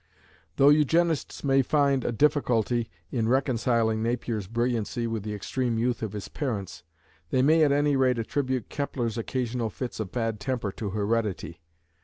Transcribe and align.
Though 0.55 0.69
Eugenists 0.69 1.43
may 1.43 1.61
find 1.61 2.03
a 2.03 2.11
difficulty 2.11 2.89
in 3.11 3.29
reconciling 3.29 4.01
Napier's 4.01 4.47
brilliancy 4.47 5.05
with 5.05 5.21
the 5.21 5.35
extreme 5.35 5.77
youth 5.77 6.01
of 6.01 6.13
his 6.13 6.27
parents, 6.27 6.81
they 7.29 7.43
may 7.43 7.63
at 7.63 7.71
any 7.71 7.95
rate 7.95 8.17
attribute 8.17 8.67
Kepler's 8.69 9.15
occasional 9.19 9.69
fits 9.69 9.99
of 9.99 10.11
bad 10.11 10.39
temper 10.39 10.71
to 10.71 10.89
heredity. 10.89 11.61